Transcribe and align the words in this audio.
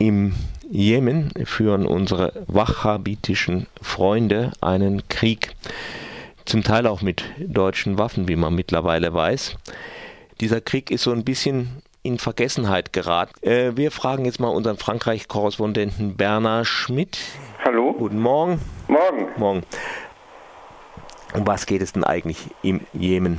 Im 0.00 0.32
Jemen 0.70 1.30
führen 1.44 1.84
unsere 1.84 2.32
wahhabitischen 2.46 3.66
Freunde 3.82 4.50
einen 4.62 5.06
Krieg, 5.08 5.54
zum 6.46 6.64
Teil 6.64 6.86
auch 6.86 7.02
mit 7.02 7.22
deutschen 7.38 7.98
Waffen, 7.98 8.26
wie 8.26 8.34
man 8.34 8.54
mittlerweile 8.54 9.12
weiß. 9.12 9.56
Dieser 10.40 10.62
Krieg 10.62 10.90
ist 10.90 11.02
so 11.02 11.12
ein 11.12 11.22
bisschen 11.22 11.82
in 12.02 12.18
Vergessenheit 12.18 12.94
geraten. 12.94 13.46
Äh, 13.46 13.76
wir 13.76 13.90
fragen 13.90 14.24
jetzt 14.24 14.40
mal 14.40 14.48
unseren 14.48 14.78
Frankreich-Korrespondenten 14.78 16.16
Bernhard 16.16 16.66
Schmidt. 16.66 17.18
Hallo. 17.62 17.92
Guten 17.92 18.20
Morgen. 18.20 18.58
Morgen. 18.88 19.28
Morgen. 19.36 19.62
Um 21.34 21.46
was 21.46 21.66
geht 21.66 21.82
es 21.82 21.92
denn 21.92 22.04
eigentlich 22.04 22.38
im 22.62 22.80
Jemen? 22.94 23.38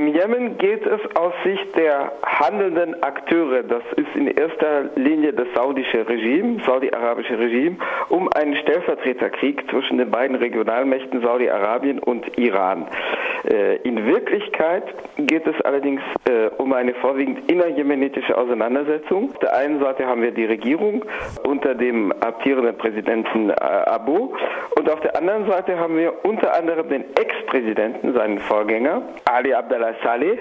Im 0.00 0.06
Jemen 0.14 0.56
geht 0.56 0.86
es 0.86 1.00
aus 1.14 1.34
Sicht 1.44 1.76
der 1.76 2.10
handelnden 2.24 3.02
Akteure, 3.02 3.62
das 3.62 3.82
ist 3.96 4.16
in 4.16 4.28
erster 4.28 4.84
Linie 4.94 5.34
das 5.34 5.46
saudische 5.54 6.08
Regime, 6.08 6.58
saudi-arabische 6.64 7.38
Regime, 7.38 7.76
um 8.08 8.32
einen 8.32 8.56
Stellvertreterkrieg 8.56 9.68
zwischen 9.68 9.98
den 9.98 10.10
beiden 10.10 10.36
Regionalmächten 10.36 11.20
Saudi-Arabien 11.20 11.98
und 11.98 12.38
Iran. 12.38 12.86
Äh, 13.44 13.76
in 13.82 14.06
Wirklichkeit 14.06 14.84
geht 15.18 15.46
es 15.46 15.60
allerdings 15.66 16.00
äh, 16.30 16.48
um 16.56 16.72
eine 16.72 16.94
vorwiegend 16.94 17.50
innerjemenitische 17.50 18.38
Auseinandersetzung. 18.38 19.32
Auf 19.32 19.38
der 19.40 19.54
einen 19.54 19.80
Seite 19.80 20.06
haben 20.06 20.22
wir 20.22 20.30
die 20.30 20.46
Regierung 20.46 21.04
unter 21.46 21.74
dem 21.74 22.10
amtierenden 22.20 22.78
Präsidenten 22.78 23.50
äh, 23.50 23.52
Abu 23.52 24.32
und 24.78 24.90
auf 24.90 25.00
der 25.00 25.14
anderen 25.18 25.46
Seite 25.46 25.78
haben 25.78 25.98
wir 25.98 26.24
unter 26.24 26.54
anderem 26.54 26.88
den 26.88 27.04
Ex-Präsidenten, 27.16 28.14
seinen 28.14 28.38
Vorgänger, 28.38 29.02
Ali 29.26 29.52
Abdallah 29.52 29.89
Saleh. 30.02 30.38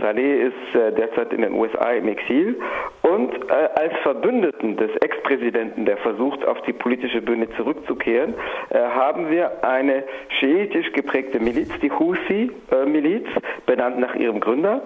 Saleh 0.00 0.42
ist 0.48 0.74
derzeit 0.74 1.32
in 1.32 1.42
den 1.42 1.52
USA 1.52 1.92
im 1.92 2.08
Exil 2.08 2.60
und 3.02 3.50
als 3.50 3.92
Verbündeten 4.02 4.76
des 4.76 4.90
Ex-Präsidenten, 5.00 5.84
der 5.84 5.96
versucht, 5.98 6.44
auf 6.46 6.60
die 6.62 6.72
politische 6.72 7.22
Bühne 7.22 7.48
zurückzukehren, 7.56 8.34
haben 8.72 9.30
wir 9.30 9.64
eine 9.64 10.04
schiitisch 10.38 10.92
geprägte 10.92 11.38
Miliz, 11.38 11.70
die 11.80 11.90
Husi-Miliz, 11.90 13.26
benannt 13.66 13.98
nach 14.00 14.14
ihrem 14.16 14.40
Gründer, 14.40 14.82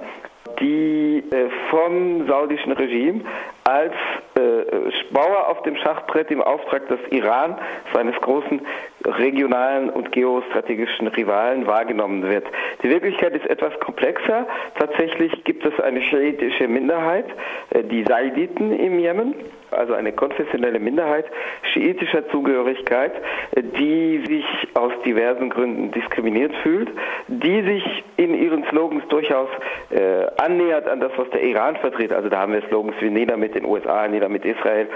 die 0.61 1.23
äh, 1.31 1.49
vom 1.71 2.27
saudischen 2.27 2.73
Regime 2.73 3.21
als 3.65 3.95
äh, 4.37 4.93
Bauer 5.11 5.49
auf 5.49 5.63
dem 5.63 5.77
Schachbrett 5.77 6.31
im 6.31 6.43
Auftrag 6.43 6.87
des 6.89 7.01
Iran, 7.11 7.59
seines 7.95 8.15
großen 8.21 8.61
regionalen 9.05 9.91
und 9.91 10.13
geostrategischen 10.13 11.09
Rivalen, 11.09 11.67
wahrgenommen 11.67 12.23
wird. 12.23 12.47
Die 12.83 12.91
Wirklichkeit 12.91 13.35
ist 13.35 13.47
etwas 13.47 13.79
komplexer. 13.81 14.47
Tatsächlich 14.79 15.45
gibt 15.45 15.65
es 15.65 15.79
eine 15.81 16.03
schiitische 16.03 16.69
Minderheit, 16.69 17.27
äh, 17.71 17.83
die 17.85 18.05
Saiditen 18.05 18.73
im 18.73 18.99
Jemen, 18.99 19.35
also 19.71 19.95
eine 19.95 20.13
konfessionelle 20.13 20.79
Minderheit 20.79 21.27
schiitischer 21.73 22.29
Zugehörigkeit, 22.29 23.13
äh, 23.53 23.63
die 23.63 24.25
sich 24.27 24.45
aus 24.75 24.93
diversen 25.05 25.51
Gründen 25.51 25.93
diskriminiert 25.93 26.53
fühlt, 26.63 26.89
die 27.29 27.63
sich 27.63 28.05
in 28.17 28.35
ihren 28.35 28.65
Slogans 28.71 29.05
durchaus 29.09 29.49
äh, 29.91 30.27
annähert 30.37 30.89
an 30.89 31.01
das, 31.01 31.13
was 31.17 31.29
der 31.31 31.43
Iran 31.43 31.77
vertritt. 31.77 32.13
Also 32.13 32.29
da 32.29 32.41
haben 32.41 32.53
wir 32.53 32.63
Slogans 32.69 32.97
wie 33.01 33.11
nieder 33.11 33.37
mit 33.37 33.55
den 33.55 33.65
USA, 33.65 34.07
nieder 34.09 34.29
mit 34.29 34.45
Israel. 34.45 34.89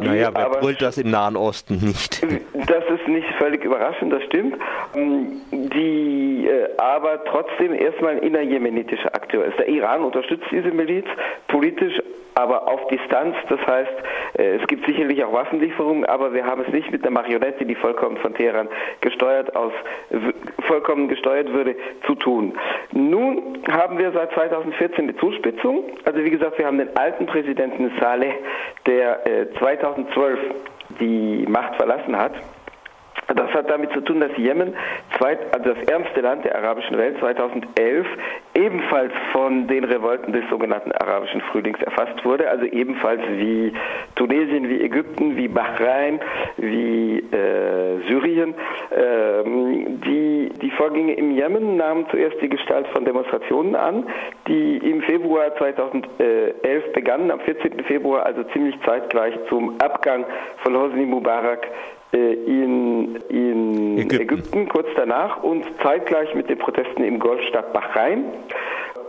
Naja, 0.00 0.30
wer 0.34 0.46
aber, 0.46 0.60
brüllt 0.60 0.80
das 0.80 0.98
im 0.98 1.10
Nahen 1.10 1.36
Osten 1.36 1.74
nicht? 1.74 2.24
Das 2.66 2.84
ist 2.86 3.06
nicht 3.06 3.28
völlig 3.38 3.64
überraschend, 3.64 4.12
das 4.12 4.22
stimmt. 4.24 4.56
Ähm, 4.94 5.40
die 5.52 6.48
äh, 6.48 6.68
aber 6.78 7.22
trotzdem 7.24 7.74
erstmal 7.74 8.16
ein 8.16 8.18
innerjemenitischer 8.18 9.14
Akteur 9.26 9.44
ist. 9.44 9.58
Der 9.58 9.68
Iran 9.68 10.02
unterstützt 10.02 10.46
diese 10.52 10.70
Miliz 10.70 11.04
politisch, 11.48 12.00
aber 12.34 12.68
auf 12.68 12.86
Distanz. 12.88 13.34
Das 13.48 13.60
heißt, 13.66 13.92
äh, 14.38 14.56
es 14.56 14.66
gibt 14.68 14.86
sicherlich 14.86 15.24
auch 15.24 15.32
Waffenlieferungen, 15.32 16.04
aber 16.04 16.32
wir 16.32 16.46
haben 16.46 16.62
es 16.62 16.72
nicht 16.72 16.92
mit 16.92 17.02
einer 17.02 17.10
Marionette, 17.10 17.64
die 17.64 17.74
vollkommen 17.74 18.18
von 18.18 18.34
Teheran 18.34 18.68
gesteuert 19.00 19.56
aus, 19.56 19.72
vollkommen 20.68 21.08
gesteuert 21.08 21.52
würde, 21.52 21.74
zu 22.06 22.14
tun. 22.14 22.54
Nun 22.92 23.62
haben 23.68 23.98
wir 23.98 24.12
seit 24.12 24.32
2014 24.32 25.08
die 25.08 25.16
Zuspitzung. 25.16 25.84
Also 26.04 26.22
wie 26.22 26.30
gesagt, 26.30 26.58
wir 26.58 26.66
haben 26.66 26.78
den 26.78 26.96
alten 26.96 27.26
Präsidenten 27.26 27.90
Saleh, 27.98 28.32
der 28.86 29.20
2012 29.58 30.38
äh, 30.38 30.42
die 31.00 31.46
Macht 31.48 31.74
verlassen 31.76 32.16
hat 32.16 32.32
das 33.34 33.52
hat 33.52 33.68
damit 33.68 33.92
zu 33.92 34.00
tun, 34.00 34.20
dass 34.20 34.30
Jemen, 34.36 34.74
also 35.18 35.74
das 35.74 35.88
ärmste 35.88 36.20
Land 36.20 36.44
der 36.44 36.56
arabischen 36.56 36.96
Welt, 36.96 37.18
2011 37.18 38.06
ebenfalls 38.54 39.12
von 39.32 39.66
den 39.66 39.84
Revolten 39.84 40.32
des 40.32 40.48
sogenannten 40.48 40.92
arabischen 40.92 41.40
Frühlings 41.42 41.80
erfasst 41.82 42.24
wurde, 42.24 42.48
also 42.48 42.64
ebenfalls 42.64 43.20
wie 43.28 43.72
Tunesien, 44.14 44.68
wie 44.68 44.80
Ägypten, 44.80 45.36
wie 45.36 45.48
Bahrain, 45.48 46.20
wie 46.56 47.18
äh, 47.18 48.00
Syrien. 48.08 48.54
Ähm, 48.96 50.00
die, 50.02 50.50
die 50.60 50.70
Vorgänge 50.70 51.14
im 51.14 51.32
Jemen 51.32 51.76
nahmen 51.76 52.06
zuerst 52.10 52.40
die 52.40 52.48
Gestalt 52.48 52.86
von 52.88 53.04
Demonstrationen 53.04 53.74
an, 53.74 54.06
die 54.46 54.76
im 54.78 55.02
Februar 55.02 55.54
2011 55.56 56.92
begannen, 56.92 57.30
am 57.30 57.40
14. 57.40 57.82
Februar, 57.84 58.24
also 58.24 58.44
ziemlich 58.52 58.76
zeitgleich 58.84 59.34
zum 59.48 59.80
Abgang 59.80 60.24
von 60.62 60.76
Hosni 60.76 61.06
Mubarak 61.06 61.66
in, 62.12 63.16
in 63.28 63.98
Ägypten. 63.98 64.22
Ägypten. 64.22 64.68
kurz 64.68 64.88
danach 64.96 65.42
und 65.42 65.64
zeitgleich 65.82 66.34
mit 66.34 66.48
den 66.48 66.58
Protesten 66.58 67.04
im 67.04 67.18
Golfstaat 67.18 67.72
Bahrain. 67.72 68.24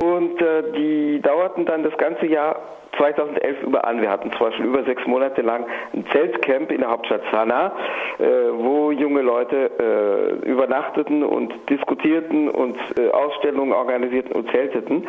Und 0.01 0.41
äh, 0.41 0.71
die 0.75 1.21
dauerten 1.21 1.65
dann 1.65 1.83
das 1.83 1.97
ganze 1.97 2.27
Jahr 2.27 2.59
2011 2.97 3.63
über 3.63 3.85
an. 3.85 4.01
Wir 4.01 4.09
hatten 4.09 4.31
zum 4.31 4.39
Beispiel 4.39 4.65
über 4.65 4.83
sechs 4.83 5.05
Monate 5.05 5.41
lang 5.41 5.65
ein 5.93 6.05
Zeltcamp 6.11 6.71
in 6.71 6.79
der 6.81 6.89
Hauptstadt 6.89 7.21
Sanaa, 7.31 7.71
äh, 8.17 8.23
wo 8.53 8.91
junge 8.91 9.21
Leute 9.21 9.71
äh, 9.79 10.49
übernachteten 10.49 11.23
und 11.23 11.53
diskutierten 11.69 12.49
und 12.49 12.77
äh, 12.97 13.09
Ausstellungen 13.09 13.73
organisierten 13.73 14.33
und 14.33 14.49
zelteten. 14.51 15.07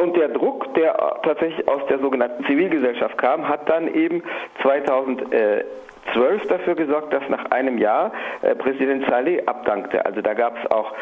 Und 0.00 0.16
der 0.16 0.28
Druck, 0.28 0.72
der 0.74 0.94
tatsächlich 1.22 1.66
aus 1.68 1.82
der 1.88 1.98
sogenannten 1.98 2.44
Zivilgesellschaft 2.44 3.16
kam, 3.18 3.48
hat 3.48 3.68
dann 3.68 3.92
eben 3.94 4.22
2011 4.62 5.64
2012 6.14 6.46
dafür 6.48 6.74
gesorgt, 6.74 7.12
dass 7.12 7.28
nach 7.28 7.50
einem 7.50 7.78
Jahr 7.78 8.12
äh, 8.42 8.54
Präsident 8.54 9.04
Saleh 9.08 9.44
abdankte. 9.46 10.04
Also 10.04 10.22
da 10.22 10.34
gab 10.34 10.56
es 10.62 10.70
auch 10.70 10.92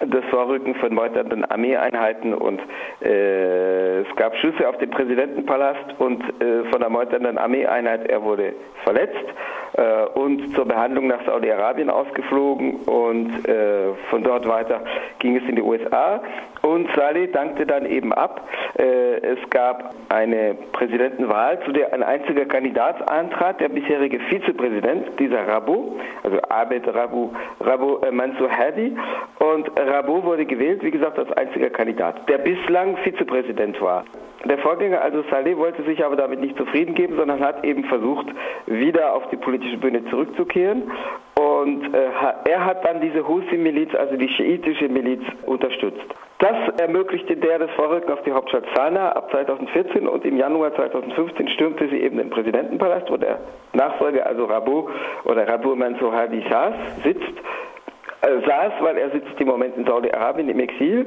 das 0.00 0.24
Vorrücken 0.30 0.74
von 0.76 0.92
meuternden 0.94 1.44
Armeeeinheiten 1.44 2.34
und 2.34 2.60
äh, 3.00 4.00
es 4.00 4.16
gab 4.16 4.36
Schüsse 4.36 4.68
auf 4.68 4.76
den 4.78 4.90
Präsidentenpalast 4.90 5.94
und 5.98 6.22
äh, 6.42 6.64
von 6.70 6.80
der 6.80 6.90
meuternden 6.90 7.38
Armeeeinheit 7.38 8.08
er 8.08 8.22
wurde 8.22 8.54
verletzt 8.82 9.24
äh, 9.76 10.04
und 10.14 10.54
zur 10.54 10.66
Behandlung 10.66 11.06
nach 11.08 11.24
Saudi-Arabien 11.26 11.90
ausgeflogen 11.90 12.76
und 12.86 13.48
äh, 13.48 13.92
von 14.10 14.22
dort 14.22 14.46
weiter 14.48 14.80
ging 15.18 15.36
es 15.36 15.42
in 15.48 15.56
die 15.56 15.62
USA 15.62 16.20
und 16.62 16.88
Saleh 16.96 17.26
dankte 17.26 17.66
dann 17.66 17.84
eben 17.84 18.12
ab. 18.12 18.48
Äh, 18.78 19.16
es 19.16 19.50
gab 19.50 19.94
eine 20.08 20.54
Präsidentenwahl, 20.72 21.60
zu 21.64 21.72
der 21.72 21.92
ein 21.92 22.02
einziger 22.02 22.46
Kandidat 22.46 23.06
antrat, 23.10 23.60
der 23.60 23.68
bisherige 23.68 24.18
Vizepräsident, 24.18 25.18
dieser 25.18 25.46
Rabu, 25.46 25.96
also 26.22 26.38
Abed 26.48 26.86
Rabu, 26.94 27.30
Rabu 27.60 27.98
äh, 27.98 28.10
Mansour 28.10 28.50
Hadi 28.50 28.96
und 29.52 29.70
Rabu 29.76 30.22
wurde 30.22 30.46
gewählt, 30.46 30.82
wie 30.82 30.90
gesagt, 30.90 31.18
als 31.18 31.30
einziger 31.32 31.70
Kandidat, 31.70 32.28
der 32.28 32.38
bislang 32.38 32.96
Vizepräsident 32.98 33.80
war. 33.80 34.04
Der 34.44 34.58
Vorgänger, 34.58 35.00
also 35.00 35.24
Saleh, 35.30 35.56
wollte 35.56 35.82
sich 35.84 36.04
aber 36.04 36.16
damit 36.16 36.40
nicht 36.40 36.56
zufrieden 36.58 36.94
geben, 36.94 37.16
sondern 37.16 37.40
hat 37.40 37.64
eben 37.64 37.84
versucht, 37.84 38.26
wieder 38.66 39.14
auf 39.14 39.28
die 39.30 39.36
politische 39.36 39.78
Bühne 39.78 40.04
zurückzukehren. 40.10 40.82
Und 41.34 41.94
äh, 41.94 42.50
er 42.50 42.64
hat 42.64 42.84
dann 42.84 43.00
diese 43.00 43.26
Husi-Miliz, 43.26 43.94
also 43.94 44.16
die 44.16 44.28
schiitische 44.28 44.88
Miliz, 44.88 45.22
unterstützt. 45.46 46.04
Das 46.38 46.56
ermöglichte 46.78 47.36
der 47.36 47.58
das 47.58 47.70
Vorrücken 47.70 48.12
auf 48.12 48.22
die 48.24 48.32
Hauptstadt 48.32 48.64
Sanaa 48.74 49.12
ab 49.12 49.30
2014 49.30 50.06
und 50.06 50.24
im 50.26 50.36
Januar 50.36 50.74
2015 50.74 51.48
stürmte 51.48 51.88
sie 51.88 52.00
eben 52.00 52.18
den 52.18 52.28
Präsidentenpalast, 52.28 53.10
wo 53.10 53.16
der 53.16 53.38
Nachfolger, 53.72 54.26
also 54.26 54.44
Rabu 54.44 54.90
oder 55.24 55.48
Rabu 55.48 55.74
Mansour 55.74 56.12
Hadi 56.12 56.44
saß, 56.50 56.74
sitzt, 57.02 57.32
saß, 58.46 58.72
weil 58.80 58.96
er 58.98 59.10
sitzt 59.10 59.40
im 59.40 59.48
Moment 59.48 59.76
in 59.76 59.84
Saudi-Arabien 59.84 60.48
im 60.48 60.60
Exil. 60.60 61.06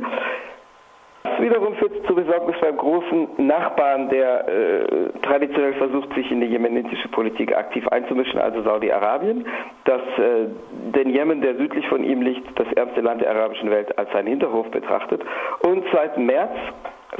Das 1.23 1.41
wiederum 1.41 1.75
führt 1.75 2.05
zu 2.07 2.15
Besorgnis 2.15 2.55
beim 2.61 2.77
großen 2.77 3.27
Nachbarn, 3.37 4.09
der 4.09 4.47
äh, 4.47 5.09
traditionell 5.23 5.73
versucht, 5.73 6.13
sich 6.13 6.31
in 6.31 6.39
die 6.39 6.47
jemenitische 6.47 7.09
Politik 7.09 7.55
aktiv 7.55 7.85
einzumischen, 7.89 8.39
also 8.39 8.61
Saudi-Arabien, 8.63 9.45
das 9.83 10.01
äh, 10.17 10.47
den 10.95 11.09
Jemen, 11.09 11.41
der 11.41 11.55
südlich 11.55 11.85
von 11.89 12.03
ihm 12.03 12.21
liegt, 12.21 12.57
das 12.57 12.71
ärmste 12.73 13.01
Land 13.01 13.21
der 13.21 13.31
arabischen 13.31 13.69
Welt, 13.69 13.97
als 13.97 14.09
seinen 14.13 14.27
Hinterhof 14.27 14.69
betrachtet. 14.71 15.21
Und 15.61 15.83
seit 15.91 16.17
März 16.17 16.55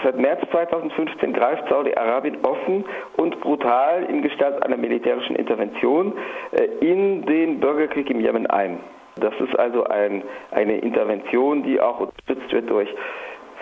Seit 0.03 0.19
März 0.19 0.41
2015 0.51 1.31
greift 1.31 1.69
Saudi-Arabien 1.69 2.39
offen 2.43 2.83
und 3.15 3.39
brutal 3.39 4.03
in 4.03 4.21
Gestalt 4.21 4.61
einer 4.63 4.75
militärischen 4.75 5.35
Intervention 5.37 6.13
äh, 6.51 6.65
in 6.85 7.25
den 7.25 7.61
Bürgerkrieg 7.61 8.09
im 8.09 8.19
Jemen 8.19 8.47
ein. 8.47 8.79
Das 9.19 9.33
ist 9.39 9.57
also 9.57 9.83
ein, 9.85 10.23
eine 10.51 10.77
Intervention, 10.79 11.63
die 11.63 11.79
auch 11.79 11.99
unterstützt 11.99 12.51
wird 12.51 12.69
durch 12.69 12.89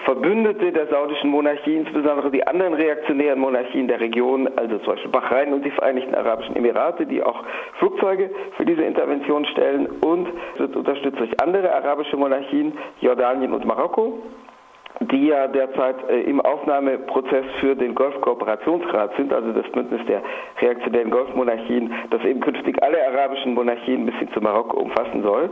Verbündete 0.06 0.72
der 0.72 0.88
saudischen 0.88 1.32
Monarchie, 1.32 1.78
insbesondere 1.78 2.30
die 2.30 2.46
anderen 2.46 2.76
reaktionären 2.76 3.40
Monarchien 3.40 3.88
der 3.88 4.00
Region, 4.00 4.48
also 4.56 4.78
zum 4.78 4.94
Beispiel 4.94 5.10
Bahrain 5.10 5.52
und 5.52 5.66
die 5.66 5.72
Vereinigten 5.72 6.14
Arabischen 6.14 6.56
Emirate, 6.56 7.08
die 7.08 7.24
auch 7.24 7.44
Flugzeuge 7.80 8.30
für 8.56 8.66
diese 8.66 8.84
Intervention 8.84 9.46
stellen. 9.46 9.88
Und 10.02 10.28
wird 10.58 10.76
unterstützt 10.76 11.20
durch 11.20 11.32
andere 11.42 11.74
arabische 11.74 12.18
Monarchien, 12.18 12.78
Jordanien 13.02 13.52
und 13.52 13.66
Marokko 13.66 14.22
die 15.02 15.28
ja 15.28 15.48
derzeit 15.48 16.10
äh, 16.10 16.22
im 16.22 16.42
Aufnahmeprozess 16.42 17.46
für 17.60 17.76
den 17.76 17.96
Golfkooperationsrat 17.96 19.16
sind, 19.18 19.34
also 19.34 19.52
das 19.52 19.70
Bündnis 19.72 20.02
der 20.08 20.22
reaktionären 20.62 21.12
Golfmonarchien, 21.12 21.94
das 22.12 22.24
eben 22.24 22.40
künftig 22.40 22.82
alle 22.82 22.98
arabischen 23.08 23.54
Monarchien 23.54 24.06
bis 24.06 24.16
hin 24.16 24.30
zu 24.34 24.42
Marokko 24.42 24.80
umfassen 24.80 25.24
soll. 25.24 25.50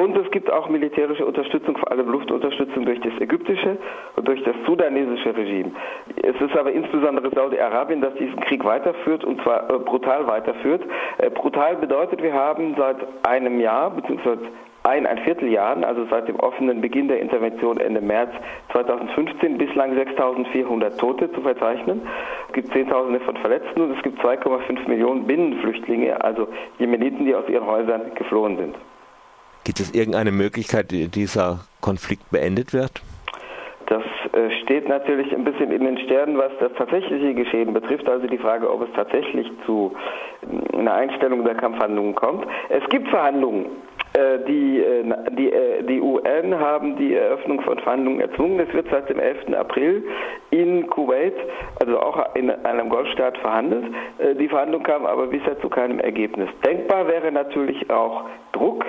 Und 0.00 0.16
es 0.16 0.30
gibt 0.30 0.50
auch 0.50 0.68
militärische 0.68 1.26
Unterstützung, 1.26 1.76
vor 1.76 1.90
allem 1.90 2.08
Luftunterstützung 2.08 2.84
durch 2.84 3.00
das 3.00 3.12
ägyptische 3.20 3.76
und 4.16 4.26
durch 4.26 4.42
das 4.44 4.54
sudanesische 4.66 5.36
Regime. 5.36 5.72
Es 6.22 6.40
ist 6.40 6.56
aber 6.56 6.72
insbesondere 6.72 7.30
Saudi-Arabien, 7.30 8.00
das 8.00 8.14
diesen 8.14 8.40
Krieg 8.40 8.64
weiterführt 8.64 9.24
und 9.24 9.42
zwar 9.42 9.70
äh, 9.70 9.78
brutal 9.78 10.26
weiterführt. 10.26 10.82
Äh, 11.18 11.30
brutal 11.30 11.76
bedeutet, 11.76 12.22
wir 12.22 12.32
haben 12.32 12.74
seit 12.78 12.96
einem 13.26 13.60
Jahr 13.60 13.90
bzw 13.90 14.36
ein, 14.86 15.06
ein 15.06 15.18
Vierteljahren, 15.18 15.84
also 15.84 16.06
seit 16.08 16.28
dem 16.28 16.36
offenen 16.36 16.80
Beginn 16.80 17.08
der 17.08 17.20
Intervention 17.20 17.78
Ende 17.78 18.00
März 18.00 18.30
2015, 18.72 19.58
bislang 19.58 19.92
6.400 19.98 20.96
Tote 20.96 21.32
zu 21.32 21.40
verzeichnen. 21.40 22.02
Es 22.48 22.54
gibt 22.54 22.72
Zehntausende 22.72 23.20
von 23.20 23.36
Verletzten 23.36 23.80
und 23.80 23.96
es 23.96 24.02
gibt 24.02 24.20
2,5 24.20 24.88
Millionen 24.88 25.26
Binnenflüchtlinge, 25.26 26.22
also 26.22 26.48
Jemeniten, 26.78 27.26
die 27.26 27.34
aus 27.34 27.48
ihren 27.48 27.66
Häusern 27.66 28.14
geflohen 28.14 28.56
sind. 28.56 28.76
Gibt 29.64 29.80
es 29.80 29.92
irgendeine 29.94 30.30
Möglichkeit, 30.30 30.92
die 30.92 31.08
dieser 31.08 31.66
Konflikt 31.80 32.30
beendet 32.30 32.72
wird? 32.72 33.02
Das 33.86 34.02
äh, 34.32 34.50
steht 34.62 34.88
natürlich 34.88 35.32
ein 35.32 35.44
bisschen 35.44 35.70
in 35.70 35.84
den 35.84 35.98
Sternen, 35.98 36.38
was 36.38 36.52
das 36.60 36.72
tatsächliche 36.74 37.34
Geschehen 37.34 37.72
betrifft, 37.72 38.08
also 38.08 38.26
die 38.26 38.38
Frage, 38.38 38.70
ob 38.70 38.82
es 38.82 38.88
tatsächlich 38.94 39.48
zu 39.64 39.94
äh, 40.42 40.76
einer 40.76 40.94
Einstellung 40.94 41.44
der 41.44 41.54
Kampfhandlungen 41.54 42.14
kommt. 42.14 42.46
Es 42.68 42.88
gibt 42.88 43.08
Verhandlungen 43.08 43.66
die, 44.46 44.80
äh, 44.80 45.04
die, 45.32 45.52
äh, 45.52 45.82
die 45.82 46.00
UN 46.00 46.58
haben 46.58 46.96
die 46.96 47.14
Eröffnung 47.14 47.60
von 47.62 47.78
Verhandlungen 47.78 48.20
erzwungen. 48.20 48.60
Es 48.60 48.72
wird 48.72 48.86
seit 48.90 49.08
dem 49.08 49.18
11. 49.18 49.54
April 49.54 50.02
in 50.50 50.86
Kuwait, 50.86 51.34
also 51.80 52.00
auch 52.00 52.34
in 52.34 52.50
einem 52.50 52.88
Golfstaat, 52.88 53.36
verhandelt. 53.38 53.84
Die 54.38 54.48
Verhandlungen 54.48 54.84
kamen 54.84 55.06
aber 55.06 55.26
bisher 55.26 55.58
zu 55.60 55.68
keinem 55.68 56.00
Ergebnis. 56.00 56.48
Denkbar 56.64 57.08
wäre 57.08 57.30
natürlich 57.30 57.90
auch 57.90 58.24
Druck 58.52 58.84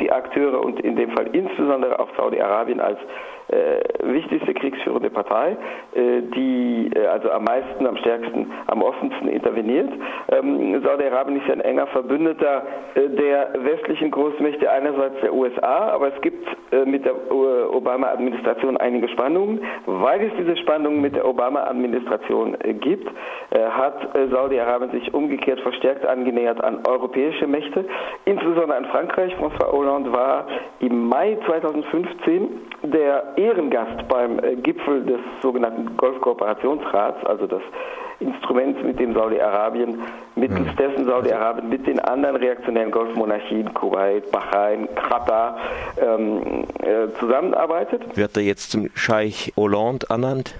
die 0.00 0.10
Akteure 0.10 0.64
und 0.64 0.80
in 0.80 0.96
dem 0.96 1.10
Fall 1.10 1.28
insbesondere 1.32 1.98
auf 1.98 2.08
Saudi-Arabien 2.16 2.80
als 2.80 2.98
äh, 3.48 3.80
wichtigste 4.02 4.52
kriegsführende 4.54 5.10
Partei, 5.10 5.56
äh, 5.94 6.20
die 6.34 6.90
äh, 6.94 7.06
also 7.06 7.30
am 7.30 7.44
meisten, 7.44 7.86
am 7.86 7.96
stärksten, 7.96 8.52
am 8.66 8.82
offensten 8.82 9.28
interveniert. 9.28 9.90
Ähm, 10.30 10.82
Saudi-Arabien 10.82 11.40
ist 11.40 11.46
ja 11.46 11.54
ein 11.54 11.62
enger 11.62 11.86
Verbündeter 11.88 12.62
äh, 12.94 13.08
der 13.08 13.50
westlichen 13.64 14.10
Großmächte, 14.10 14.70
einerseits 14.70 15.20
der 15.22 15.32
USA, 15.32 15.88
aber 15.92 16.14
es 16.14 16.20
gibt 16.20 16.46
äh, 16.72 16.84
mit 16.84 17.06
der 17.06 17.12
äh, 17.12 17.64
Obama-Administration 17.74 18.76
einige 18.76 19.08
Spannungen. 19.08 19.60
Weil 19.86 20.24
es 20.24 20.32
diese 20.38 20.56
Spannungen 20.58 21.00
mit 21.00 21.16
der 21.16 21.26
Obama-Administration 21.26 22.56
gibt, 22.80 23.08
hat 23.70 24.08
Saudi-Arabien 24.30 24.90
sich 24.90 25.14
umgekehrt 25.14 25.60
verstärkt 25.60 26.06
angenähert 26.06 26.62
an 26.62 26.80
europäische 26.86 27.46
Mächte, 27.46 27.84
insbesondere 28.24 28.76
an 28.76 28.84
Frankreich. 28.86 29.34
François 29.36 29.72
Hollande 29.72 29.87
war 30.12 30.46
im 30.80 31.08
Mai 31.08 31.38
2015 31.46 32.48
der 32.82 33.36
Ehrengast 33.36 34.06
beim 34.08 34.38
äh, 34.38 34.56
Gipfel 34.56 35.04
des 35.04 35.20
sogenannten 35.42 35.96
Golfkooperationsrats, 35.96 37.24
also 37.26 37.46
das 37.46 37.62
Instrument, 38.20 38.84
mit 38.84 38.98
dem 38.98 39.14
Saudi-Arabien, 39.14 40.02
mittels 40.34 40.74
dessen 40.76 41.04
Saudi-Arabien 41.04 41.68
mit 41.68 41.86
den 41.86 42.00
anderen 42.00 42.36
reaktionären 42.36 42.90
Golfmonarchien, 42.90 43.72
Kuwait, 43.74 44.30
Bahrain, 44.32 44.88
Katar, 44.94 45.56
ähm, 46.00 46.64
äh, 46.82 47.08
zusammenarbeitet. 47.20 48.16
Wird 48.16 48.36
er 48.36 48.42
jetzt 48.42 48.72
zum 48.72 48.88
Scheich 48.94 49.52
Hollande 49.56 50.06
ernannt? 50.10 50.54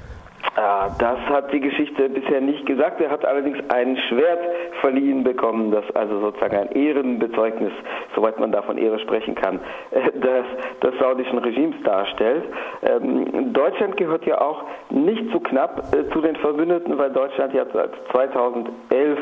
Ja, 0.57 0.89
das 0.99 1.19
hat 1.29 1.53
die 1.53 1.61
Geschichte 1.61 2.09
bisher 2.09 2.41
nicht 2.41 2.67
gesagt. 2.67 3.01
Er 3.01 3.11
hat 3.11 3.25
allerdings 3.25 3.59
ein 3.69 3.97
Schwert 4.09 4.41
verliehen 4.81 5.23
bekommen, 5.23 5.71
das 5.71 5.85
also 5.95 6.21
sozusagen 6.21 6.57
ein 6.57 6.73
Ehrenbezeugnis, 6.73 7.73
soweit 8.15 8.39
man 8.39 8.51
da 8.51 8.63
von 8.63 8.77
Ehre 8.77 8.99
sprechen 8.99 9.35
kann, 9.35 9.61
äh, 9.91 10.11
des, 10.13 10.45
des 10.83 10.99
saudischen 10.99 11.39
Regimes 11.39 11.77
darstellt. 11.85 12.45
Ähm, 12.83 13.53
Deutschland 13.53 13.97
gehört 13.97 14.27
ja 14.27 14.41
auch 14.41 14.65
nicht 14.91 15.31
zu 15.31 15.41
knapp 15.41 15.95
äh, 15.95 16.09
zu 16.13 16.21
den 16.21 16.37
Verbündeten, 16.37 16.99
weil 16.99 17.11
Deutschland 17.11 17.55
ja 17.55 17.65
seit 17.73 17.91
2011 18.11 19.19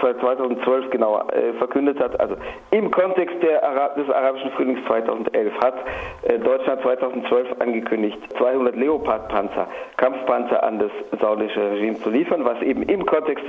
2012 0.00 0.84
äh, 0.84 0.88
genau 0.90 1.20
äh, 1.28 1.52
verkündet 1.54 1.98
hat, 2.00 2.18
also 2.20 2.36
im 2.70 2.90
Kontext 2.90 3.36
Ara 3.62 3.88
des 3.90 4.08
arabischen 4.10 4.50
Frühlings 4.52 4.80
2011 4.86 5.52
hat 5.60 5.74
äh, 6.22 6.38
Deutschland 6.38 6.82
2012 6.82 7.60
angekündigt, 7.60 8.18
200 8.36 8.76
Leopard-Panzer, 8.76 9.68
Kampfpanzer 9.96 10.62
an 10.62 10.78
das 10.78 10.90
saudische 11.20 11.60
Regime 11.72 11.96
zu 11.96 12.10
liefern, 12.10 12.44
was 12.44 12.60
eben 12.62 12.82
im 12.84 13.06
Kontext 13.06 13.44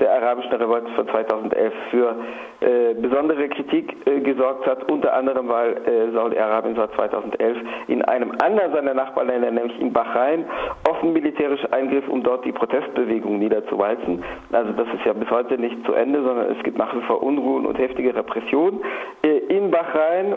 der, 0.00 0.12
arabischen 0.12 0.52
Revolte 0.52 0.90
von 0.92 1.08
2011 1.08 1.72
für 1.90 2.16
äh, 2.60 2.94
besondere 2.94 3.48
Kritik 3.48 3.94
äh, 4.06 4.20
gesorgt 4.20 4.66
hat, 4.66 4.90
unter 4.90 5.12
anderem 5.12 5.48
weil 5.48 5.76
äh, 5.86 6.12
Saudi-Arabien 6.12 6.74
seit 6.74 6.92
2011 6.94 7.58
in 7.88 8.02
einem 8.02 8.32
anderen 8.42 8.72
seiner 8.72 8.94
Nachbarländer, 8.94 9.50
nämlich 9.50 9.78
in 9.80 9.92
Bahrain, 9.92 10.44
offen 10.88 11.12
militärisch 11.12 11.64
eingriff, 11.70 12.08
um 12.08 12.22
dort 12.22 12.44
die 12.44 12.52
Protestbewegung 12.52 13.38
niederzuwalzen. 13.38 14.24
Also 14.52 14.72
das 14.72 14.86
ist 14.88 15.04
ja 15.04 15.12
bis 15.12 15.30
heute 15.36 15.58
nicht 15.58 15.84
zu 15.84 15.92
Ende, 15.92 16.22
sondern 16.22 16.56
es 16.56 16.62
gibt 16.64 16.78
nach 16.78 16.94
wie 16.94 17.02
vor 17.02 17.22
Unruhen 17.22 17.66
und 17.66 17.78
heftige 17.78 18.14
Repressionen. 18.14 18.80
Äh, 19.22 19.38
in 19.48 19.70
Bahrain, 19.70 20.34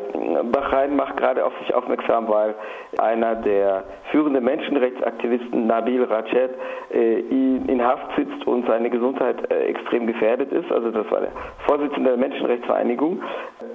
Bahrain 0.51 0.95
macht 0.95 1.17
gerade 1.17 1.45
auf 1.45 1.53
sich 1.59 1.73
aufmerksam, 1.73 2.27
weil 2.27 2.55
einer 2.97 3.35
der 3.35 3.83
führenden 4.11 4.43
Menschenrechtsaktivisten, 4.43 5.67
Nabil 5.67 6.03
Rachet, 6.03 6.51
äh, 6.91 7.19
in 7.19 7.83
Haft 7.83 8.15
sitzt 8.17 8.45
und 8.45 8.67
seine 8.67 8.89
Gesundheit 8.89 9.51
äh, 9.51 9.65
extrem 9.65 10.07
gefährdet 10.07 10.51
ist. 10.51 10.71
Also 10.71 10.91
das 10.91 11.09
war 11.11 11.21
der 11.21 11.31
Vorsitzende 11.65 12.09
der 12.09 12.17
Menschenrechtsvereinigung. 12.17 13.21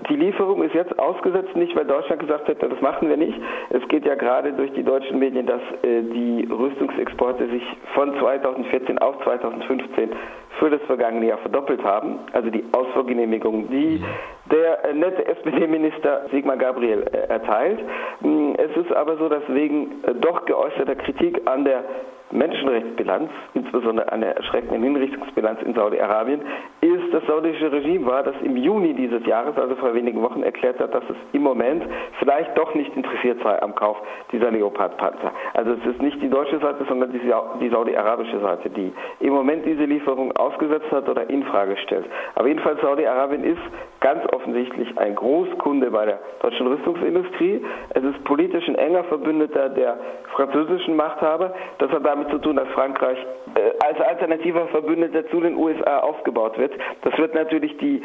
Die 0.09 0.17
Lieferung 0.17 0.63
ist 0.63 0.75
jetzt 0.75 0.99
ausgesetzt, 0.99 1.57
nicht 1.57 1.75
weil 1.77 1.85
Deutschland 1.87 2.21
gesagt 2.21 2.49
hätte, 2.49 2.69
das 2.69 2.81
machen 2.81 3.09
wir 3.09 3.17
nicht. 3.17 3.39
Es 3.71 3.87
geht 3.89 4.05
ja 4.05 4.15
gerade 4.15 4.53
durch 4.53 4.73
die 4.73 4.83
deutschen 4.83 5.19
Medien, 5.19 5.47
dass 5.47 5.61
die 5.83 6.47
Rüstungsexporte 6.51 7.49
sich 7.49 7.63
von 7.95 8.19
2014 8.19 8.99
auf 8.99 9.23
2015 9.25 10.11
für 10.59 10.71
das 10.71 10.81
vergangene 10.83 11.27
Jahr 11.27 11.39
verdoppelt 11.39 11.83
haben, 11.83 12.19
also 12.33 12.51
die 12.51 12.65
Ausfuhrgenehmigung, 12.73 13.69
die 13.71 14.03
der 14.51 14.85
äh, 14.85 14.95
nette 14.95 15.27
SPD-Minister 15.27 16.27
Sigmar 16.31 16.57
Gabriel 16.57 17.05
äh, 17.13 17.29
erteilt. 17.29 17.81
Mm, 18.21 18.53
es 18.57 18.77
ist 18.77 18.93
aber 18.93 19.17
so, 19.17 19.29
dass 19.29 19.43
wegen 19.49 20.03
äh, 20.05 20.15
doch 20.15 20.45
geäußerter 20.45 20.97
Kritik 20.97 21.41
an 21.47 21.65
der 21.65 21.85
Menschenrechtsbilanz, 22.31 23.31
insbesondere 23.55 24.11
an 24.11 24.21
der 24.21 24.37
erschreckenden 24.37 24.83
Hinrichtungsbilanz 24.83 25.63
in 25.63 25.75
Saudi-Arabien, 25.75 26.41
ist 26.81 27.13
das 27.13 27.25
saudische 27.27 27.71
Regime 27.71 28.07
war, 28.07 28.23
das 28.23 28.35
im 28.43 28.57
Juni 28.57 28.95
dieses 28.95 29.25
Jahres, 29.27 29.57
also 29.57 29.77
vor 29.77 29.95
wenigen 29.95 30.21
Wochen, 30.23 30.43
erklärt 30.43 30.81
hat, 30.81 30.95
dass 30.95 31.05
es 31.09 31.17
im 31.33 31.43
Moment 31.43 31.85
vielleicht 32.19 32.57
doch 32.59 32.75
nicht 32.75 32.95
interessiert 32.97 33.41
sei 33.43 33.61
am 33.63 33.75
Kauf 33.75 33.97
dieser 34.33 34.51
Leopard-Panzer. 34.51 35.33
Also 35.55 35.73
es 35.73 35.87
ist 35.87 36.03
nicht 36.03 36.21
die 36.21 36.29
deutsche 36.29 36.59
Seite, 36.59 36.85
sondern 36.89 37.13
die, 37.13 37.69
saudi-arabische 37.69 38.41
Seite, 38.41 38.71
die 38.71 38.93
im 39.21 39.33
Moment 39.33 39.65
diese 39.65 39.85
Lieferung 39.85 40.33
ausgesetzt 40.37 40.91
hat 40.91 41.09
oder 41.09 41.29
in 41.31 41.45
Frage 41.45 41.77
stellt. 41.79 42.07
Aber 42.35 42.49
jedenfalls 42.49 42.81
Saudi-Arabien 42.81 43.45
ist 43.45 43.63
ganz 44.01 44.21
offensichtlich 44.33 44.99
ein 44.99 45.15
Großkunde 45.15 45.91
bei 45.91 46.07
der 46.07 46.19
deutschen 46.43 46.67
Rüstungsindustrie. 46.67 47.65
Es 47.91 48.03
ist 48.03 48.23
politisch 48.25 48.69
ein 48.69 48.75
enger 48.75 49.05
Verbündeter 49.05 49.69
der 49.71 49.99
französischen 50.35 50.97
Machthaber. 50.97 51.55
Das 51.79 51.91
hat 51.91 52.05
damit 52.05 52.24
zu 52.29 52.39
tun, 52.39 52.57
dass 52.57 52.69
Frankreich 52.69 53.19
äh, 53.55 53.85
als 53.85 54.01
alternativer 54.01 54.67
Verbündeter 54.69 55.29
zu 55.29 55.41
den 55.41 55.57
USA 55.57 56.01
aufgebaut 56.01 56.59
wird. 56.59 56.73
Das 57.03 57.17
wird 57.19 57.35
natürlich 57.35 57.77
die 57.79 58.03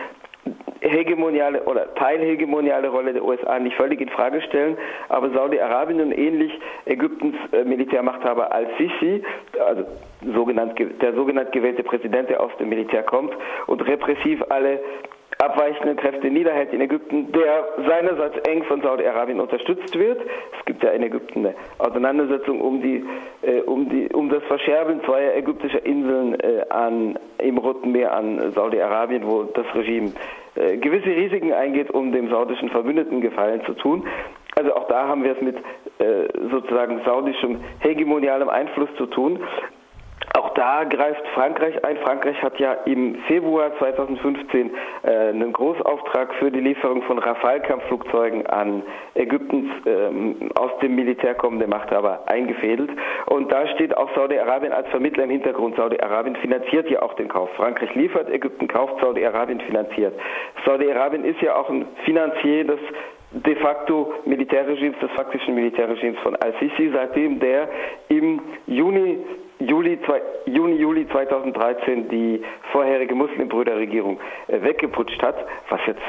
hegemoniale 0.82 1.64
oder 1.64 1.94
teilhegemoniale 1.96 2.88
Rolle 2.88 3.14
der 3.14 3.24
USA 3.24 3.60
nicht 3.60 3.76
völlig 3.76 4.00
in 4.02 4.10
Frage 4.10 4.42
stellen, 4.42 4.78
aber 5.10 5.30
Saudi-Arabien 5.32 6.02
und 6.02 6.12
ähnlich 6.12 6.52
Ägyptens 6.86 7.36
äh, 7.52 7.64
Militärmachthaber 7.64 8.52
al-Sisi, 8.54 9.24
also 9.60 9.86
sogenannt, 10.34 10.80
der 11.02 11.14
sogenannt 11.14 11.52
gewählte 11.52 11.84
Präsident, 11.84 12.30
der 12.30 12.42
aus 12.42 12.52
dem 12.60 12.70
Militär 12.70 13.04
kommt 13.04 13.34
und 13.68 13.86
repressiv 13.86 14.44
alle 14.50 14.80
abweichenden 15.40 15.96
Kräfte 15.96 16.30
niederhält 16.30 16.74
in 16.74 16.82
Ägypten, 16.82 17.32
der 17.32 17.66
seinerseits 17.88 18.38
eng 18.48 18.64
von 18.66 18.82
Saudi-Arabien 18.82 19.40
unterstützt 19.40 19.98
wird. 19.98 20.20
Es 20.58 20.66
gibt 20.66 20.84
ja 20.84 20.92
in 20.92 21.02
Ägypten 21.02 21.46
eine 21.46 21.56
Auseinandersetzung 21.78 22.60
um, 22.60 22.82
die, 22.82 23.06
äh, 23.42 23.62
um, 23.62 23.90
die, 23.90 24.10
um 24.14 24.30
das 24.30 24.44
Verscherbeln 24.44 25.02
zweier 25.06 25.36
ägyptischer 25.36 25.86
Inseln 25.86 26.38
äh, 26.42 26.66
an, 26.70 27.18
im 27.38 27.58
Roten 27.58 27.94
Meer 27.94 28.14
an 28.14 28.52
Saudi-Arabien, 28.54 29.26
wo 29.26 29.44
das 29.44 29.66
Regime 29.74 30.12
äh, 30.56 30.76
gewisse 30.76 31.08
Risiken 31.08 31.54
eingeht, 31.54 31.90
um 31.90 32.12
dem 32.12 32.30
saudischen 32.30 32.70
Verbündeten 32.70 33.22
Gefallen 33.22 33.64
zu 33.66 33.74
tun. 33.74 34.06
Also 34.56 34.76
auch 34.76 34.90
da 34.90 35.08
haben 35.08 35.24
wir 35.24 35.32
es 35.32 35.42
mit 35.42 35.56
äh, 36.00 36.28
sozusagen 36.52 37.00
saudischem 37.06 37.62
hegemonialem 37.80 38.50
Einfluss 38.50 38.90
zu 38.98 39.06
tun. 39.06 39.40
Da 40.60 40.84
greift 40.84 41.26
Frankreich 41.36 41.86
ein. 41.86 41.96
Frankreich 42.00 42.44
hat 42.44 42.60
ja 42.60 42.74
im 42.84 43.16
Februar 43.28 43.72
2015 43.78 44.72
äh, 45.04 45.30
einen 45.30 45.54
Großauftrag 45.54 46.34
für 46.34 46.52
die 46.52 46.60
Lieferung 46.60 47.02
von 47.04 47.18
Rafale-Kampfflugzeugen 47.18 48.46
an 48.48 48.84
Ägyptens 49.16 49.72
ähm, 49.86 50.50
aus 50.56 50.72
dem 50.82 50.96
Militär 50.96 51.34
kommende 51.36 51.66
Machthaber 51.66 52.24
eingefädelt. 52.26 52.92
Und 53.28 53.50
da 53.54 53.68
steht 53.68 53.96
auch 53.96 54.14
Saudi-Arabien 54.16 54.74
als 54.74 54.90
Vermittler 54.90 55.24
im 55.24 55.30
Hintergrund. 55.30 55.78
Saudi-Arabien 55.78 56.36
finanziert 56.36 56.90
ja 56.90 57.04
auch 57.04 57.14
den 57.14 57.30
Kauf. 57.30 57.50
Frankreich 57.56 57.96
liefert, 57.96 58.30
Ägypten 58.30 58.68
kauft, 58.68 59.02
Saudi-Arabien 59.02 59.62
finanziert. 59.62 60.14
Saudi-Arabien 60.66 61.24
ist 61.24 61.40
ja 61.40 61.56
auch 61.56 61.70
ein 61.70 61.86
Finanzier 62.04 62.66
des 62.66 62.80
de 63.32 63.56
facto 63.58 64.12
Militärregimes, 64.26 65.00
des 65.00 65.12
faktischen 65.12 65.54
Militärregimes 65.56 66.20
von 66.20 66.36
al-Sisi, 66.36 66.92
seitdem 66.94 67.40
der 67.40 67.70
im 68.10 68.42
Juni 68.66 69.20
Juli, 69.60 70.00
Juni, 70.46 70.76
Juli 70.76 71.08
2013 71.10 72.08
die 72.08 72.42
vorherige 72.72 73.14
Muslimbrüderregierung 73.14 74.20
äh, 74.48 74.62
weggeputscht 74.62 75.22
hat, 75.22 75.36
was 75.70 75.82
jetzt 75.86 76.02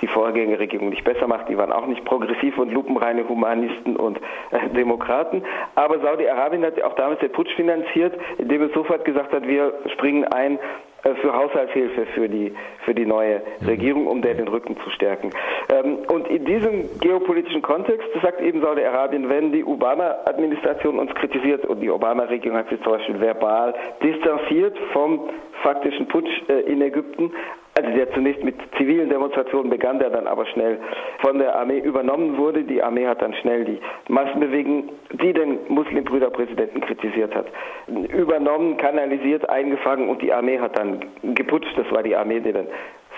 die 0.00 0.08
Vorgängerregierung 0.08 0.90
nicht 0.90 1.04
besser 1.04 1.26
macht. 1.26 1.48
Die 1.48 1.56
waren 1.56 1.72
auch 1.72 1.86
nicht 1.86 2.04
progressiv 2.04 2.58
und 2.58 2.72
lupenreine 2.72 3.28
Humanisten 3.28 3.96
und 3.96 4.18
äh, 4.50 4.68
Demokraten. 4.74 5.42
Aber 5.74 6.00
Saudi-Arabien 6.00 6.64
hat 6.64 6.80
auch 6.82 6.94
damals 6.94 7.20
den 7.20 7.32
Putsch 7.32 7.52
finanziert, 7.54 8.14
indem 8.38 8.62
es 8.62 8.72
sofort 8.72 9.04
gesagt 9.04 9.32
hat, 9.32 9.46
wir 9.46 9.72
springen 9.92 10.24
ein 10.24 10.58
für 11.02 11.34
Haushaltshilfe 11.34 12.06
für 12.14 12.28
die, 12.28 12.54
für 12.84 12.94
die 12.94 13.06
neue 13.06 13.42
mhm. 13.60 13.66
Regierung, 13.66 14.06
um 14.06 14.22
der 14.22 14.34
den 14.34 14.48
Rücken 14.48 14.76
zu 14.82 14.90
stärken. 14.90 15.30
Ähm, 15.68 15.98
und 16.08 16.28
in 16.28 16.44
diesem 16.44 16.88
geopolitischen 17.00 17.62
Kontext 17.62 18.06
sagt 18.22 18.40
eben 18.40 18.60
Saudi-Arabien, 18.60 19.28
wenn 19.28 19.52
die 19.52 19.64
Obama-Administration 19.64 20.98
uns 20.98 21.14
kritisiert 21.14 21.64
und 21.66 21.80
die 21.80 21.90
Obama-Regierung 21.90 22.58
hat 22.58 22.68
sich 22.68 22.80
zum 22.82 22.92
Beispiel 22.92 23.20
verbal 23.20 23.74
distanziert 24.02 24.78
vom 24.92 25.28
faktischen 25.62 26.06
Putsch 26.06 26.30
äh, 26.48 26.60
in 26.60 26.80
Ägypten, 26.82 27.32
also 27.74 27.90
der 27.90 28.12
zunächst 28.12 28.44
mit 28.44 28.54
zivilen 28.76 29.08
Demonstrationen 29.08 29.70
begann, 29.70 29.98
der 29.98 30.10
dann 30.10 30.26
aber 30.26 30.44
schnell 30.46 30.78
von 31.22 31.38
der 31.38 31.56
Armee 31.56 31.78
übernommen 31.78 32.36
wurde. 32.36 32.64
Die 32.64 32.82
Armee 32.82 33.06
hat 33.06 33.22
dann 33.22 33.34
schnell 33.34 33.64
die 33.64 33.80
Massenbewegung, 34.08 34.90
die 35.12 35.32
den 35.32 35.58
Muslimbrüderpräsidenten 35.68 36.82
kritisiert 36.82 37.34
hat, 37.34 37.46
übernommen, 37.86 38.76
kanalisiert, 38.76 39.48
eingefangen 39.48 40.08
und 40.08 40.20
die 40.20 40.32
Armee 40.32 40.58
hat 40.58 40.78
dann 40.78 41.00
geputscht. 41.22 41.72
Das 41.76 41.90
war 41.90 42.02
die 42.02 42.14
Armee, 42.14 42.40
die 42.40 42.52
den 42.52 42.66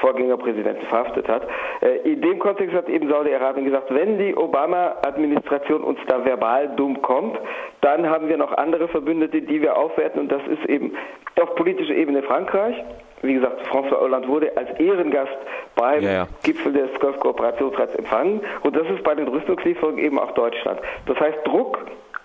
Vorgängerpräsidenten 0.00 0.87
verhaftet 0.87 1.28
hat. 1.28 1.46
Äh, 1.80 2.12
in 2.12 2.20
dem 2.20 2.38
Kontext 2.38 2.75
hat 2.75 2.88
eben 2.88 3.08
Saudi-Arabien 3.08 3.64
gesagt, 3.64 3.92
wenn 3.92 4.18
die 4.18 4.37
Obama-Administration 4.37 5.82
uns 5.82 5.99
da 6.06 6.25
verbal 6.25 6.68
dumm 6.76 7.00
kommt, 7.02 7.38
dann 7.80 8.08
haben 8.08 8.28
wir 8.28 8.37
noch 8.37 8.52
andere 8.52 8.88
Verbündete, 8.88 9.42
die 9.42 9.62
wir 9.62 9.76
aufwerten 9.76 10.20
und 10.20 10.30
das 10.30 10.42
ist 10.46 10.64
eben 10.68 10.94
auf 11.40 11.54
politischer 11.56 11.94
Ebene 11.94 12.23
Frankreich 12.23 12.76
wie 13.25 13.35
gesagt, 13.35 13.66
François 13.66 14.00
Hollande 14.00 14.28
wurde 14.28 14.57
als 14.57 14.71
Ehrengast 14.78 15.37
beim 15.75 16.02
ja, 16.02 16.12
ja. 16.12 16.28
Gipfel 16.43 16.73
des 16.73 16.99
Golf-Kooperationsrats 17.00 17.95
empfangen 17.97 18.40
und 18.62 18.76
das 18.76 18.88
ist 18.88 19.02
bei 19.02 19.14
den 19.14 19.28
Rüstungslieferungen 19.28 19.99
eben 19.99 20.19
auch 20.19 20.33
Deutschland. 20.33 20.81
Das 21.07 21.19
heißt, 21.19 21.38
Druck 21.45 21.78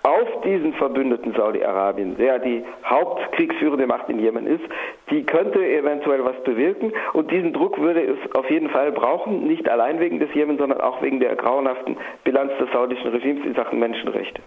auf 0.03 0.41
diesen 0.45 0.73
Verbündeten 0.73 1.33
Saudi-Arabien, 1.33 2.15
der 2.17 2.39
die 2.39 2.63
Hauptkriegsführende 2.85 3.85
Macht 3.85 4.09
in 4.09 4.19
Jemen 4.19 4.47
ist, 4.47 4.63
die 5.09 5.23
könnte 5.23 5.59
eventuell 5.59 6.23
was 6.23 6.41
bewirken 6.43 6.93
und 7.13 7.29
diesen 7.31 7.51
Druck 7.51 7.79
würde 7.79 8.01
es 8.01 8.35
auf 8.35 8.49
jeden 8.49 8.69
Fall 8.69 8.91
brauchen, 8.91 9.45
nicht 9.45 9.67
allein 9.67 9.99
wegen 9.99 10.19
des 10.19 10.33
Jemen, 10.33 10.57
sondern 10.57 10.79
auch 10.79 11.01
wegen 11.01 11.19
der 11.19 11.35
grauenhaften 11.35 11.97
Bilanz 12.23 12.51
des 12.59 12.71
saudischen 12.71 13.09
Regimes 13.09 13.45
in 13.45 13.55
Sachen 13.55 13.79
Menschenrechte. 13.79 14.41